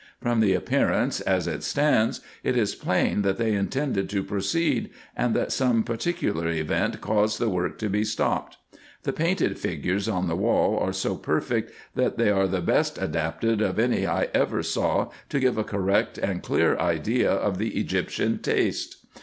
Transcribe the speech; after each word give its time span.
From 0.19 0.39
the 0.39 0.55
appearance, 0.55 1.19
as 1.21 1.45
it 1.45 1.61
stands, 1.61 2.21
it 2.43 2.57
is 2.57 2.73
plain, 2.73 3.21
that 3.21 3.37
they 3.37 3.53
intended 3.53 4.09
to 4.09 4.23
proceed, 4.23 4.89
and 5.15 5.35
that 5.35 5.51
some 5.51 5.83
particular 5.83 6.47
event 6.49 7.01
caused 7.01 7.37
the 7.37 7.49
work 7.49 7.77
to 7.77 7.87
be 7.87 8.03
stopped. 8.03 8.57
The 9.03 9.13
painted 9.13 9.59
figures 9.59 10.09
on 10.09 10.27
the 10.27 10.35
wall 10.35 10.75
are 10.79 10.91
so 10.91 11.15
perfect, 11.15 11.71
that 11.93 12.17
they 12.17 12.31
are 12.31 12.47
the 12.47 12.61
best 12.61 12.97
adapted 12.99 13.61
of 13.61 13.77
any 13.77 14.07
I 14.07 14.29
ever 14.33 14.63
saw 14.63 15.11
to 15.29 15.39
give 15.39 15.59
a 15.59 15.63
correct 15.63 16.17
and 16.17 16.41
clear 16.41 16.77
idea 16.79 17.29
of 17.29 17.59
the 17.59 17.79
Egyptian 17.79 18.39
taste. 18.39 19.05